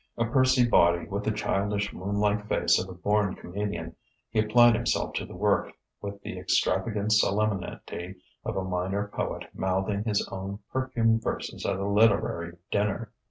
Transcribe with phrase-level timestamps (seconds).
[0.17, 3.95] A pursy body, with the childish, moon like face of a born comedian,
[4.31, 10.05] he applied himself to the work with the extravagant solemnity of a minor poet mouthing
[10.05, 13.11] his own perfumed verses at a literary dinner.